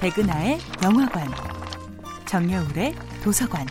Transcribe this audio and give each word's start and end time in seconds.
백은하의 0.00 0.58
영화관, 0.82 1.28
정여울의 2.24 2.94
도서관. 3.22 3.66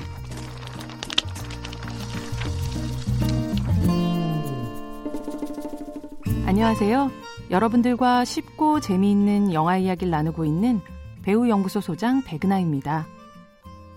안녕하세요. 6.46 7.10
여러분들과 7.50 8.26
쉽고 8.26 8.80
재미있는 8.80 9.54
영화 9.54 9.78
이야기를 9.78 10.12
나누고 10.12 10.46
있는 10.46 10.82
배우 11.24 11.50
연구소 11.50 11.82
소장 11.82 12.24
백은하입니다. 12.24 13.08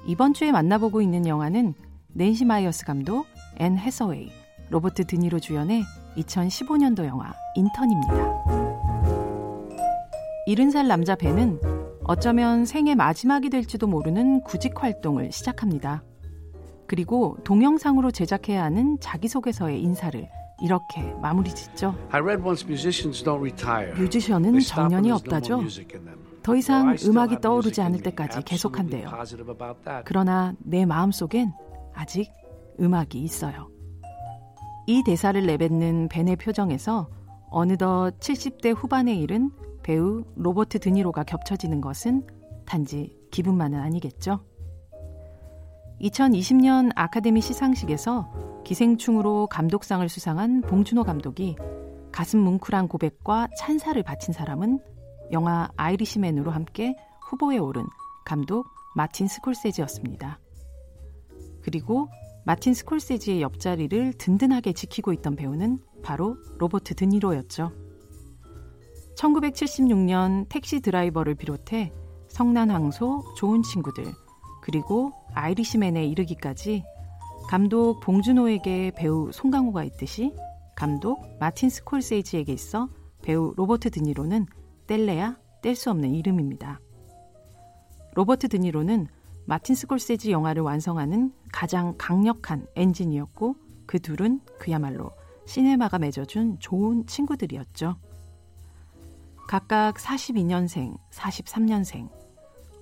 이번 0.07 0.33
주에 0.33 0.53
만나보고 0.53 1.03
있는 1.03 1.27
영화는 1.27 1.75
낸시 2.15 2.47
마이어스 2.47 2.87
감독, 2.87 3.27
앤 3.59 3.77
해서웨이, 3.77 4.33
로버트 4.71 5.05
드니로 5.05 5.39
주연의 5.39 5.85
2015년도 6.17 7.05
영화 7.05 7.35
인턴입니다. 7.57 8.45
70살 10.49 10.87
남자 10.87 11.15
벤은 11.15 11.82
어쩌면 12.05 12.65
생애 12.65 12.95
마지막이 12.95 13.49
될지도 13.51 13.87
모르는 13.87 14.43
구직 14.43 14.83
활동을 14.83 15.31
시작합니다. 15.31 16.03
그리고 16.87 17.37
동영상으로 17.45 18.11
제작해야 18.11 18.65
하는 18.65 18.99
자기소개서의 19.01 19.81
인사를 19.81 20.29
이렇게 20.63 21.03
마무리 21.21 21.55
짓죠. 21.55 21.95
뮤지션은 23.97 24.61
정년이 24.61 25.11
없다죠. 25.11 25.63
더 26.43 26.57
이상 26.57 26.97
음악이 27.05 27.41
떠오르지 27.41 27.81
않을 27.81 28.03
때까지 28.03 28.43
계속한대요. 28.43 29.09
그러나 30.05 30.55
내 30.59 30.85
마음속엔 30.85 31.53
아직 31.95 32.33
음악이 32.81 33.19
있어요. 33.23 33.71
이 34.87 35.03
대사를 35.05 35.45
내뱉는 35.47 36.09
벤의 36.09 36.37
표정에서 36.37 37.09
어느덧 37.49 38.19
70대 38.19 38.75
후반에 38.77 39.15
이른 39.15 39.51
배우 39.83 40.25
로버트 40.37 40.79
드니로가 40.79 41.25
겹쳐지는 41.25 41.81
것은 41.81 42.27
단지 42.67 43.17
기분만은 43.31 43.81
아니겠죠. 43.81 44.45
2020년 46.01 46.91
아카데미 46.97 47.41
시상식에서 47.41 48.63
기생충으로 48.65 49.47
감독상을 49.49 50.09
수상한 50.09 50.61
봉준호 50.63 51.05
감독이 51.05 51.57
가슴 52.11 52.41
뭉클한 52.41 52.89
고백과 52.89 53.49
찬사를 53.57 54.03
바친 54.03 54.35
사람은 54.35 54.81
영화 55.33 55.69
아이리시맨으로 55.77 56.51
함께 56.51 56.97
후보에 57.23 57.59
오른 57.59 57.87
감독 58.25 58.67
마틴 58.95 59.27
스콜세지였습니다. 59.27 60.39
그리고 61.63 62.09
마틴 62.45 62.75
스콜세지의 62.75 63.41
옆자리를 63.41 64.15
든든하게 64.19 64.73
지키고 64.73 65.13
있던 65.15 65.37
배우는 65.37 65.81
바로 66.03 66.37
로버트 66.59 66.95
드니로였죠. 66.95 67.73
1976년 69.23 70.49
택시 70.49 70.81
드라이버를 70.81 71.37
비롯해 71.37 71.93
성난황소, 72.29 73.35
좋은 73.37 73.63
친구들, 73.63 74.05
그리고 74.63 75.13
아이리시맨에 75.35 76.05
이르기까지 76.07 76.83
감독 77.49 78.01
봉준호에게 78.01 78.93
배우 78.97 79.31
송강호가 79.33 79.85
있듯이 79.85 80.35
감독 80.75 81.21
마틴 81.39 81.69
스콜세이지에게 81.69 82.53
있어 82.53 82.89
배우 83.23 83.53
로버트 83.57 83.91
드니로는 83.91 84.47
뗄래야 84.87 85.37
뗄 85.63 85.77
수 85.77 85.91
없는 85.91 86.15
이름입니다. 86.15 86.81
로버트 88.15 88.49
드니로는 88.49 89.07
마틴 89.45 89.75
스콜세지 89.75 90.33
영화를 90.33 90.63
완성하는 90.63 91.33
가장 91.53 91.95
강력한 91.99 92.67
엔진이었고 92.75 93.57
그 93.87 94.01
둘은 94.01 94.41
그야말로 94.59 95.13
시네마가 95.47 95.99
맺어준 95.99 96.59
좋은 96.61 97.07
친구들이었죠. 97.07 97.97
각각 99.53 99.97
42년생, 99.97 100.97
43년생, 101.11 102.09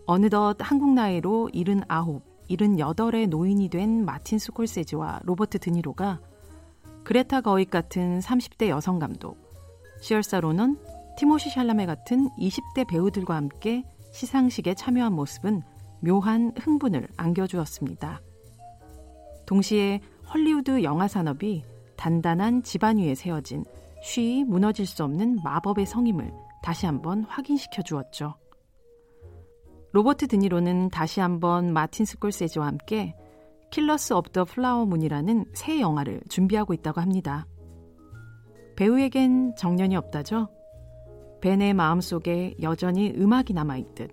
어느덧 0.07 0.57
한국 0.61 0.95
나이로 0.95 1.51
79, 1.53 2.23
78의 2.49 3.29
노인이 3.29 3.69
된 3.71 4.05
마틴 4.05 4.39
스콜세지와 4.39 5.19
로버트 5.25 5.59
드니로가 5.59 6.21
그레타 7.03 7.41
거익 7.41 7.71
같은 7.71 8.21
30대 8.21 8.69
여성 8.69 9.01
감독, 9.01 9.37
시얼사 10.01 10.39
로는 10.39 10.79
티모시 11.19 11.51
샬라메 11.51 11.87
같은 11.87 12.29
20대 12.39 12.87
배우들과 12.89 13.35
함께 13.35 13.83
시상식에 14.13 14.75
참여한 14.75 15.13
모습은 15.13 15.63
묘한 15.99 16.53
흥분을 16.57 17.09
안겨주었습니다. 17.17 18.21
동시에 19.45 20.01
헐리우드 20.33 20.85
영화 20.85 21.09
산업이 21.09 21.65
단단한 21.97 22.63
지반 22.63 22.99
위에 22.99 23.17
세워진 23.17 23.65
쉬이 24.03 24.45
무너질 24.45 24.87
수 24.87 25.05
없는 25.05 25.41
마법의 25.45 25.87
성임을 25.87 26.33
다시 26.63 26.87
한번 26.87 27.25
확인시켜 27.25 27.83
주었죠. 27.83 28.35
로버트 29.93 30.29
드니로는 30.29 30.91
다시 30.91 31.21
한번 31.21 31.73
마틴 31.73 32.05
스콜세지와 32.05 32.67
함께 32.67 33.15
Killers 33.71 34.13
of 34.13 34.33
the 34.33 34.45
Flower 34.45 34.85
Moon이라는 34.85 35.47
새 35.55 35.81
영화를 35.81 36.21
준비하고 36.29 36.75
있다고 36.75 37.01
합니다. 37.01 37.47
배우에겐 38.77 39.55
정년이 39.57 39.97
없다죠. 39.97 40.49
벤의 41.41 41.75
마음속에 41.75 42.55
여전히 42.63 43.13
음악이 43.17 43.53
남아있듯 43.53 44.11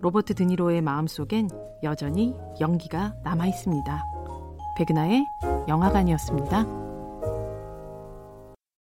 로버트 0.00 0.34
드니로의 0.34 0.82
마음속엔 0.82 1.48
여전히 1.82 2.34
연기가 2.60 3.14
남아있습니다. 3.24 4.04
백은하의 4.76 5.24
영화관이었습니다. 5.68 6.87